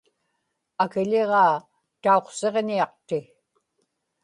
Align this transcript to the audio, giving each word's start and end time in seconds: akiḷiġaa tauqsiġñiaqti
akiḷiġaa 0.83 1.55
tauqsiġñiaqti 2.01 3.19